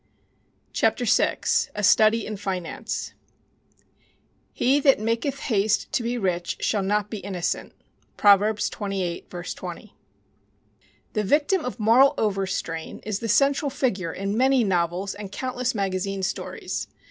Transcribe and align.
Reader, 0.81 0.95
how 0.97 1.05
say 1.05 1.23
you? 1.29 1.37
VI 1.37 1.41
A 1.75 1.83
Study 1.83 2.25
in 2.25 2.35
Finance 2.35 3.13
"He 4.51 4.79
that 4.79 4.99
maketh 4.99 5.41
haste 5.41 5.91
to 5.91 6.01
be 6.01 6.17
rich 6.17 6.57
shall 6.59 6.81
not 6.81 7.11
be 7.11 7.19
innocent." 7.19 7.73
PROVERBS 8.17 8.71
28:20. 8.71 9.91
The 11.13 11.23
victim 11.23 11.63
of 11.63 11.79
moral 11.79 12.15
overstrain 12.17 12.97
is 13.03 13.19
the 13.19 13.29
central 13.29 13.69
figure 13.69 14.11
in 14.11 14.35
many 14.35 14.63
novels 14.63 15.13
and 15.13 15.31
countless 15.31 15.75
magazine 15.75 16.23
stories. 16.23 16.87